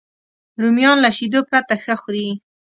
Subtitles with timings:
[0.61, 2.27] رومیان له شیدو پرته ښه خوري